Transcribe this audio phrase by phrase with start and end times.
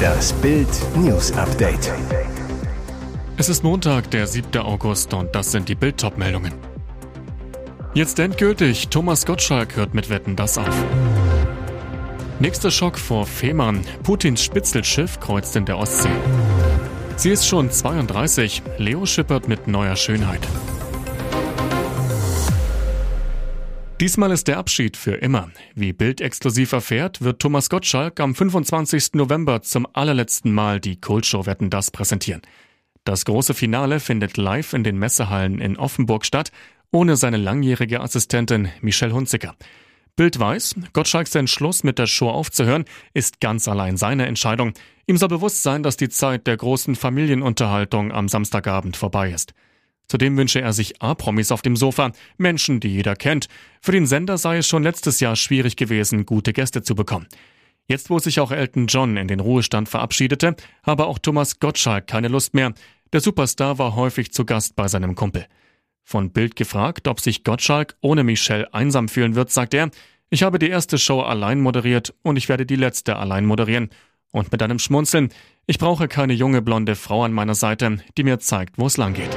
[0.00, 1.92] Das Bild News Update.
[3.36, 4.58] Es ist Montag, der 7.
[4.58, 6.52] August und das sind die Bild meldungen
[7.94, 10.84] Jetzt endgültig, Thomas Gottschalk hört mit Wetten das auf.
[12.38, 13.82] Nächster Schock vor Fehmarn.
[14.02, 16.08] Putins Spitzelschiff kreuzt in der Ostsee.
[17.16, 18.62] Sie ist schon 32.
[18.78, 20.40] Leo schippert mit neuer Schönheit.
[24.00, 25.50] Diesmal ist der Abschied für immer.
[25.74, 29.12] Wie Bild exklusiv erfährt, wird Thomas Gottschalk am 25.
[29.12, 32.40] November zum allerletzten Mal die Kultshow Wetten das präsentieren.
[33.04, 36.50] Das große Finale findet live in den Messehallen in Offenburg statt,
[36.90, 39.54] ohne seine langjährige Assistentin Michelle Hunziker.
[40.16, 44.72] Bild weiß, Gottschalks Entschluss mit der Show aufzuhören ist ganz allein seine Entscheidung.
[45.06, 49.52] Ihm soll bewusst sein, dass die Zeit der großen Familienunterhaltung am Samstagabend vorbei ist.
[50.10, 53.46] Zudem wünsche er sich A-Promis auf dem Sofa, Menschen, die jeder kennt.
[53.80, 57.28] Für den Sender sei es schon letztes Jahr schwierig gewesen, gute Gäste zu bekommen.
[57.86, 62.26] Jetzt, wo sich auch Elton John in den Ruhestand verabschiedete, habe auch Thomas Gottschalk keine
[62.26, 62.74] Lust mehr.
[63.12, 65.46] Der Superstar war häufig zu Gast bei seinem Kumpel.
[66.02, 69.92] Von Bild gefragt, ob sich Gottschalk ohne Michelle einsam fühlen wird, sagt er,
[70.28, 73.90] ich habe die erste Show allein moderiert und ich werde die letzte allein moderieren.
[74.32, 75.28] Und mit einem Schmunzeln,
[75.68, 79.14] ich brauche keine junge blonde Frau an meiner Seite, die mir zeigt, wo es lang
[79.14, 79.36] geht.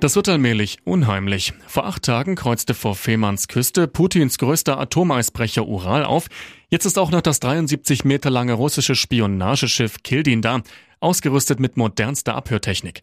[0.00, 1.52] Das wird allmählich unheimlich.
[1.66, 6.28] Vor acht Tagen kreuzte vor Fehmarns Küste Putins größter Atomeisbrecher Ural auf.
[6.70, 10.62] Jetzt ist auch noch das 73 Meter lange russische Spionageschiff Kildin da,
[11.00, 13.02] ausgerüstet mit modernster Abhörtechnik.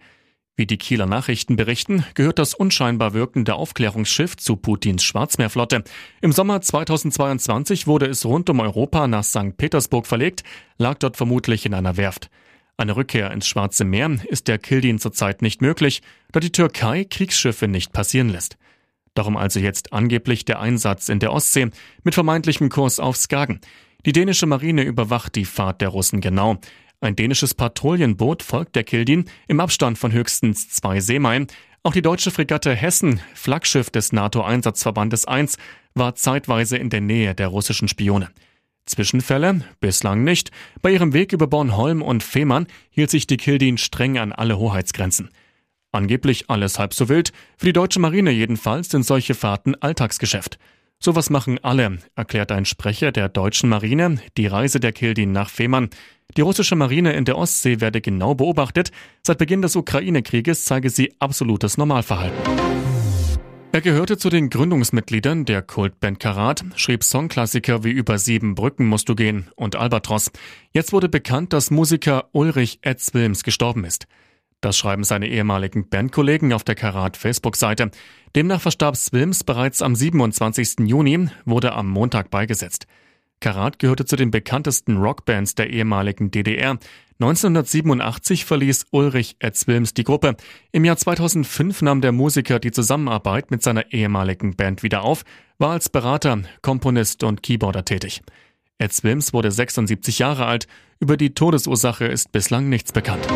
[0.56, 5.84] Wie die Kieler Nachrichten berichten, gehört das unscheinbar wirkende Aufklärungsschiff zu Putins Schwarzmeerflotte.
[6.22, 9.56] Im Sommer 2022 wurde es rund um Europa nach St.
[9.56, 10.44] Petersburg verlegt,
[10.80, 12.32] lag dort vermutlich in einer Werft.
[12.80, 17.68] Eine Rückkehr ins Schwarze Meer ist der Kildin zurzeit nicht möglich, da die Türkei Kriegsschiffe
[17.68, 18.56] nicht passieren lässt.
[19.16, 21.72] Darum also jetzt angeblich der Einsatz in der Ostsee
[22.04, 23.62] mit vermeintlichem Kurs auf Skagen.
[24.06, 26.60] Die dänische Marine überwacht die Fahrt der Russen genau.
[27.02, 31.48] Ein dänisches Patrouillenboot folgt der Kildin im Abstand von höchstens zwei Seemeilen.
[31.82, 35.58] Auch die deutsche Fregatte Hessen, Flaggschiff des NATO-Einsatzverbandes 1,
[35.96, 38.30] war zeitweise in der Nähe der russischen Spione.
[38.88, 39.62] Zwischenfälle?
[39.80, 40.52] Bislang nicht.
[40.82, 45.30] Bei ihrem Weg über Bornholm und Fehmarn hielt sich die Kildin streng an alle Hoheitsgrenzen.
[45.92, 47.32] Angeblich alles halb so wild.
[47.58, 50.58] Für die deutsche Marine jedenfalls sind solche Fahrten Alltagsgeschäft.
[51.00, 55.90] Sowas machen alle, erklärt ein Sprecher der deutschen Marine, die Reise der Kildin nach Fehmarn.
[56.36, 58.92] Die russische Marine in der Ostsee werde genau beobachtet.
[59.26, 62.77] Seit Beginn des Ukraine-Krieges zeige sie absolutes Normalverhalten.
[63.74, 69.10] Er gehörte zu den Gründungsmitgliedern der Kultband Karat, schrieb Songklassiker wie Über sieben Brücken musst
[69.10, 70.32] du gehen und Albatros.
[70.72, 74.08] Jetzt wurde bekannt, dass Musiker Ulrich Ed Wilms gestorben ist.
[74.62, 77.92] Das schreiben seine ehemaligen Bandkollegen auf der Karat Facebook-Seite.
[78.36, 80.88] Demnach verstarb Wilms bereits am 27.
[80.88, 82.88] Juni, wurde am Montag beigesetzt.
[83.40, 86.78] Karat gehörte zu den bekanntesten Rockbands der ehemaligen DDR.
[87.20, 90.36] 1987 verließ Ulrich Etzwilms die Gruppe.
[90.72, 95.24] Im Jahr 2005 nahm der Musiker die Zusammenarbeit mit seiner ehemaligen Band wieder auf,
[95.58, 98.22] war als Berater, Komponist und Keyboarder tätig.
[98.78, 100.68] Etzwilms wurde 76 Jahre alt.
[101.00, 103.28] Über die Todesursache ist bislang nichts bekannt.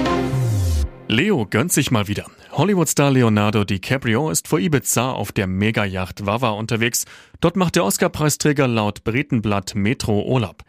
[1.07, 2.25] Leo gönnt sich mal wieder.
[2.51, 7.05] Hollywood-Star Leonardo DiCaprio ist vor Ibiza auf der Megayacht Wawa unterwegs.
[7.39, 10.63] Dort macht der Oscar-Preisträger laut Britenblatt Metro Urlaub.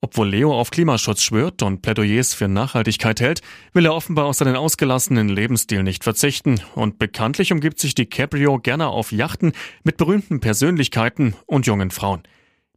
[0.00, 3.40] Obwohl Leo auf Klimaschutz schwört und Plädoyers für Nachhaltigkeit hält,
[3.72, 8.88] will er offenbar auf seinen ausgelassenen Lebensstil nicht verzichten und bekanntlich umgibt sich DiCaprio gerne
[8.88, 9.52] auf Yachten
[9.84, 12.22] mit berühmten Persönlichkeiten und jungen Frauen.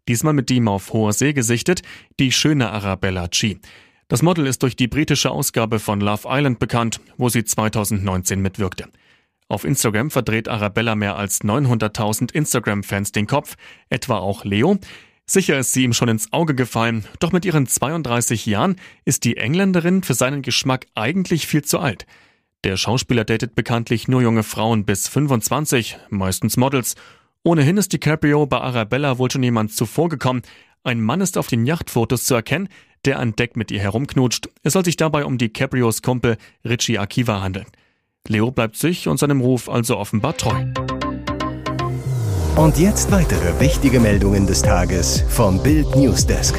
[0.07, 1.81] Diesmal mit ihm auf hoher See gesichtet,
[2.19, 3.57] die schöne Arabella G.
[4.07, 8.88] Das Model ist durch die britische Ausgabe von Love Island bekannt, wo sie 2019 mitwirkte.
[9.47, 13.55] Auf Instagram verdreht Arabella mehr als 900.000 Instagram-Fans den Kopf,
[13.89, 14.77] etwa auch Leo.
[15.25, 19.38] Sicher ist sie ihm schon ins Auge gefallen, doch mit ihren 32 Jahren ist die
[19.38, 22.05] Engländerin für seinen Geschmack eigentlich viel zu alt.
[22.63, 26.93] Der Schauspieler datet bekanntlich nur junge Frauen bis 25, meistens Models.
[27.43, 30.43] Ohnehin ist DiCaprio bei Arabella wohl schon jemand zuvor gekommen.
[30.83, 32.69] Ein Mann ist auf den Yachtfotos zu erkennen,
[33.05, 34.49] der an Deck mit ihr herumknutscht.
[34.63, 37.67] Es soll sich dabei um die Caprios Kumpel Richie Akiva handeln.
[38.28, 40.66] Leo bleibt sich und seinem Ruf also offenbar treu.
[42.55, 46.55] Und jetzt weitere wichtige Meldungen des Tages vom Bild Newsdesk.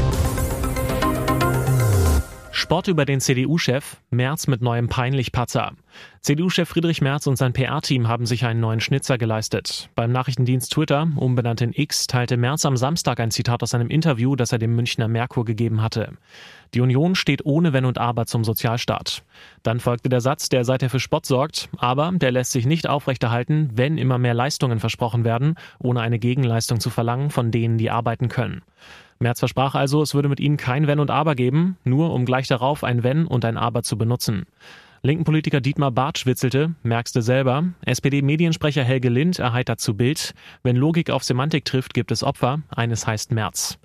[2.56, 5.72] Sport über den CDU-Chef, März mit neuem Peinlich-Patzer.
[6.22, 9.90] CDU-Chef Friedrich Merz und sein PR-Team haben sich einen neuen Schnitzer geleistet.
[9.94, 14.36] Beim Nachrichtendienst Twitter, umbenannt in X, teilte Merz am Samstag ein Zitat aus einem Interview,
[14.36, 16.12] das er dem Münchner Merkur gegeben hatte.
[16.72, 19.22] Die Union steht ohne Wenn und Aber zum Sozialstaat.
[19.62, 23.68] Dann folgte der Satz, der seither für Spott sorgt, aber der lässt sich nicht aufrechterhalten,
[23.74, 28.30] wenn immer mehr Leistungen versprochen werden, ohne eine Gegenleistung zu verlangen von denen, die arbeiten
[28.30, 28.62] können.
[29.18, 32.48] Merz versprach also, es würde mit ihnen kein Wenn und Aber geben, nur um gleich
[32.48, 34.46] darauf ein Wenn und ein Aber zu benutzen.
[35.02, 40.76] Linken Politiker Dietmar Bartsch witzelte, merkst du selber, SPD-Mediensprecher Helge Lind erheitert zu Bild, wenn
[40.76, 43.78] Logik auf Semantik trifft, gibt es Opfer, eines heißt Merz.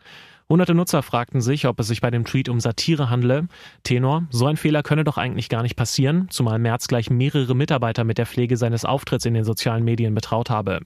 [0.52, 3.48] Hunderte Nutzer fragten sich, ob es sich bei dem Tweet um Satire handle.
[3.84, 8.04] Tenor, so ein Fehler könne doch eigentlich gar nicht passieren, zumal Merz gleich mehrere Mitarbeiter
[8.04, 10.82] mit der Pflege seines Auftritts in den sozialen Medien betraut habe.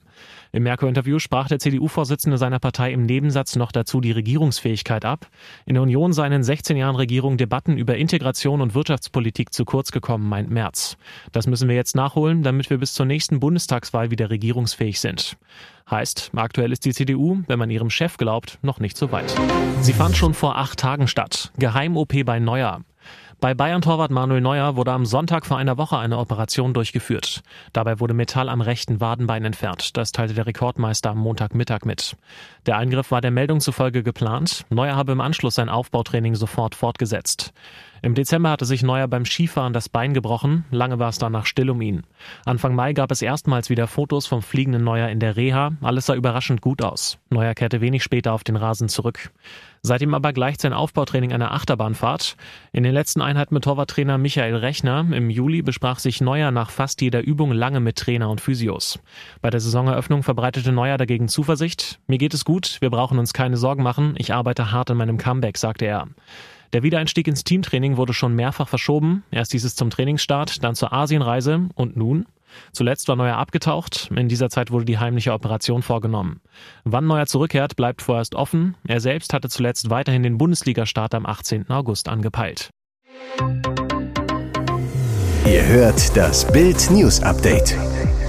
[0.52, 5.26] Im Merkur-Interview sprach der CDU-Vorsitzende seiner Partei im Nebensatz noch dazu die Regierungsfähigkeit ab.
[5.66, 9.92] In der Union seien in 16 Jahren Regierung Debatten über Integration und Wirtschaftspolitik zu kurz
[9.92, 10.96] gekommen, meint Merz.
[11.32, 15.38] Das müssen wir jetzt nachholen, damit wir bis zur nächsten Bundestagswahl wieder regierungsfähig sind.
[15.90, 19.36] Heißt, aktuell ist die CDU, wenn man ihrem Chef glaubt, noch nicht so weit.
[19.82, 21.52] Sie fand schon vor acht Tagen statt.
[21.60, 22.82] Geheim-OP bei Neuer.
[23.40, 27.44] Bei Bayern-Torwart Manuel Neuer wurde am Sonntag vor einer Woche eine Operation durchgeführt.
[27.74, 29.96] Dabei wurde Metall am rechten Wadenbein entfernt.
[29.98, 32.16] Das teilte der Rekordmeister am Montagmittag mit.
[32.66, 34.66] Der Eingriff war der Meldung zufolge geplant.
[34.70, 37.54] Neuer habe im Anschluss sein Aufbautraining sofort fortgesetzt.
[38.06, 40.64] Im Dezember hatte sich Neuer beim Skifahren das Bein gebrochen.
[40.70, 42.04] Lange war es danach still um ihn.
[42.46, 45.72] Anfang Mai gab es erstmals wieder Fotos vom fliegenden Neuer in der Reha.
[45.82, 47.18] Alles sah überraschend gut aus.
[47.32, 49.32] Neuer kehrte wenig später auf den Rasen zurück.
[49.82, 52.38] Seitdem aber gleicht sein Aufbautraining einer Achterbahnfahrt.
[52.72, 57.02] In den letzten Einheiten mit Torwarttrainer Michael Rechner im Juli besprach sich Neuer nach fast
[57.02, 59.00] jeder Übung lange mit Trainer und Physios.
[59.42, 62.00] Bei der Saisoneröffnung verbreitete Neuer dagegen Zuversicht.
[62.06, 65.18] Mir geht es gut, wir brauchen uns keine Sorgen machen, ich arbeite hart an meinem
[65.18, 66.08] Comeback, sagte er.
[66.76, 69.24] Der Wiedereinstieg ins Teamtraining wurde schon mehrfach verschoben.
[69.32, 72.26] Erst dieses zum Trainingsstart, dann zur Asienreise und nun
[72.74, 74.10] Zuletzt war Neuer abgetaucht.
[74.14, 76.42] In dieser Zeit wurde die heimliche Operation vorgenommen.
[76.84, 78.76] Wann Neuer zurückkehrt, bleibt vorerst offen.
[78.86, 81.70] Er selbst hatte zuletzt weiterhin den Bundesligastart am 18.
[81.70, 82.72] August angepeilt.
[85.46, 87.78] Ihr hört das Bild News Update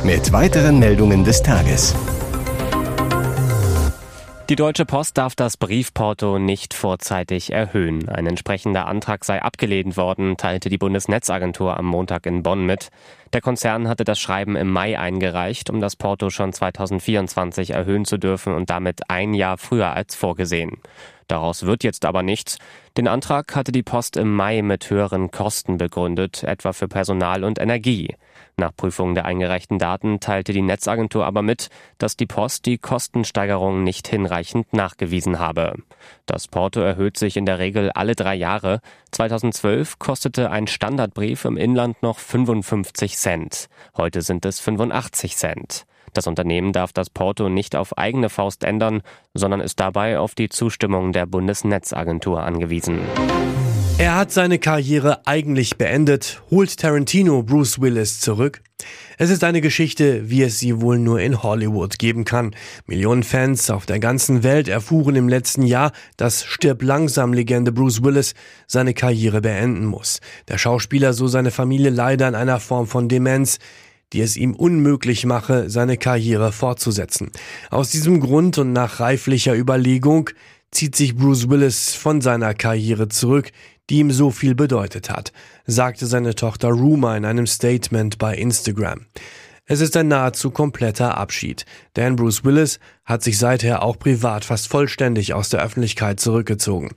[0.04, 1.96] mit weiteren Meldungen des Tages.
[4.48, 8.08] Die Deutsche Post darf das Briefporto nicht vorzeitig erhöhen.
[8.08, 12.90] Ein entsprechender Antrag sei abgelehnt worden, teilte die Bundesnetzagentur am Montag in Bonn mit.
[13.32, 18.19] Der Konzern hatte das Schreiben im Mai eingereicht, um das Porto schon 2024 erhöhen zu
[18.19, 20.78] dürfen und damit ein Jahr früher als vorgesehen.
[21.28, 22.58] Daraus wird jetzt aber nichts.
[22.96, 27.61] Den Antrag hatte die Post im Mai mit höheren Kosten begründet, etwa für Personal und
[27.61, 28.14] Energie.
[28.56, 31.69] Nach Prüfung der eingereichten Daten teilte die Netzagentur aber mit,
[31.99, 35.75] dass die Post die Kostensteigerung nicht hinreichend nachgewiesen habe.
[36.25, 38.81] Das Porto erhöht sich in der Regel alle drei Jahre.
[39.11, 43.69] 2012 kostete ein Standardbrief im Inland noch 55 Cent.
[43.96, 45.87] Heute sind es 85 Cent.
[46.16, 49.02] Das Unternehmen darf das Porto nicht auf eigene Faust ändern,
[49.34, 53.00] sondern ist dabei auf die Zustimmung der Bundesnetzagentur angewiesen.
[53.98, 58.62] Er hat seine Karriere eigentlich beendet, holt Tarantino Bruce Willis zurück.
[59.18, 62.54] Es ist eine Geschichte, wie es sie wohl nur in Hollywood geben kann.
[62.86, 68.02] Millionen Fans auf der ganzen Welt erfuhren im letzten Jahr, dass Stirb langsam Legende Bruce
[68.02, 68.34] Willis
[68.66, 70.20] seine Karriere beenden muss.
[70.48, 73.58] Der Schauspieler, so seine Familie, leider an einer Form von Demenz
[74.12, 77.31] die es ihm unmöglich mache, seine Karriere fortzusetzen.
[77.70, 80.31] Aus diesem Grund und nach reiflicher Überlegung
[80.70, 83.50] zieht sich Bruce Willis von seiner Karriere zurück,
[83.88, 85.32] die ihm so viel bedeutet hat,
[85.67, 89.06] sagte seine Tochter Ruma in einem Statement bei Instagram.
[89.68, 91.66] Es ist ein nahezu kompletter Abschied,
[91.96, 96.90] denn Bruce Willis hat sich seither auch privat fast vollständig aus der Öffentlichkeit zurückgezogen.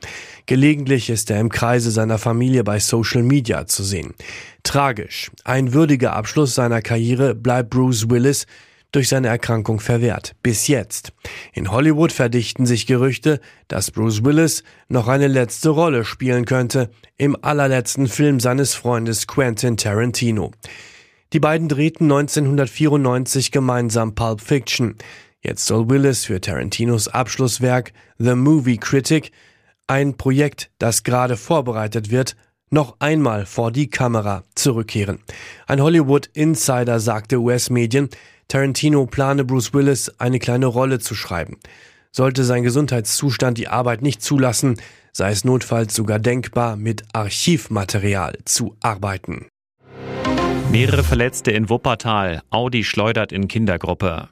[0.46, 4.14] Gelegentlich ist er im Kreise seiner Familie bei Social Media zu sehen.
[4.62, 5.32] Tragisch.
[5.44, 8.46] Ein würdiger Abschluss seiner Karriere bleibt Bruce Willis
[8.92, 10.36] durch seine Erkrankung verwehrt.
[10.44, 11.12] Bis jetzt.
[11.54, 17.36] In Hollywood verdichten sich Gerüchte, dass Bruce Willis noch eine letzte Rolle spielen könnte im
[17.42, 20.52] allerletzten Film seines Freundes Quentin Tarantino.
[21.32, 24.96] Die beiden drehten 1994 gemeinsam Pulp Fiction.
[25.42, 29.32] Jetzt soll Willis für Tarantinos Abschlusswerk The Movie Critic,
[29.86, 32.36] ein Projekt, das gerade vorbereitet wird,
[32.72, 35.20] noch einmal vor die Kamera zurückkehren.
[35.68, 38.10] Ein Hollywood-Insider sagte US-Medien,
[38.48, 41.58] Tarantino plane Bruce Willis eine kleine Rolle zu schreiben.
[42.12, 44.82] Sollte sein Gesundheitszustand die Arbeit nicht zulassen,
[45.14, 49.46] sei es notfalls sogar denkbar, mit Archivmaterial zu arbeiten.
[50.72, 52.44] Mehrere Verletzte in Wuppertal.
[52.52, 54.30] Audi schleudert in Kindergruppe.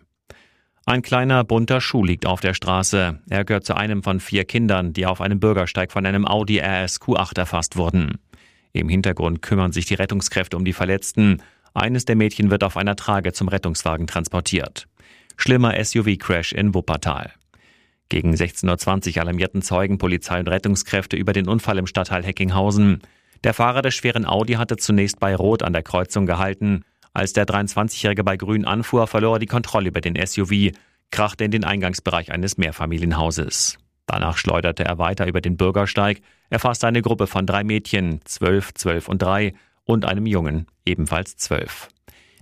[0.86, 3.20] Ein kleiner bunter Schuh liegt auf der Straße.
[3.28, 7.02] Er gehört zu einem von vier Kindern, die auf einem Bürgersteig von einem Audi RS
[7.02, 8.20] Q8 erfasst wurden.
[8.72, 11.42] Im Hintergrund kümmern sich die Rettungskräfte um die Verletzten.
[11.74, 14.88] Eines der Mädchen wird auf einer Trage zum Rettungswagen transportiert.
[15.38, 17.34] Schlimmer SUV-Crash in Wuppertal.
[18.10, 23.02] Gegen 16.20 Uhr alarmierten Zeugen Polizei und Rettungskräfte über den Unfall im Stadtteil Heckinghausen.
[23.44, 26.84] Der Fahrer des schweren Audi hatte zunächst bei Rot an der Kreuzung gehalten.
[27.14, 30.72] Als der 23-Jährige bei Grün anfuhr, verlor er die Kontrolle über den SUV,
[31.12, 33.78] krachte in den Eingangsbereich eines Mehrfamilienhauses.
[34.06, 39.08] Danach schleuderte er weiter über den Bürgersteig, erfasste eine Gruppe von drei Mädchen, zwölf, zwölf
[39.08, 39.54] und drei,
[39.84, 41.88] und einem Jungen, ebenfalls zwölf.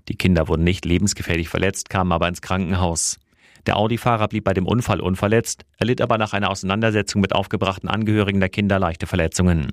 [0.08, 3.20] Die Kinder wurden nicht lebensgefährlich verletzt, kamen aber ins Krankenhaus.
[3.66, 8.40] Der Audi-Fahrer blieb bei dem Unfall unverletzt, erlitt aber nach einer Auseinandersetzung mit aufgebrachten Angehörigen
[8.40, 9.72] der Kinder leichte Verletzungen.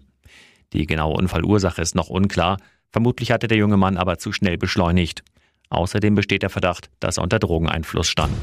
[0.72, 2.58] Die genaue Unfallursache ist noch unklar,
[2.90, 5.22] vermutlich hatte der junge Mann aber zu schnell beschleunigt.
[5.70, 8.36] Außerdem besteht der Verdacht, dass er unter Drogeneinfluss stand.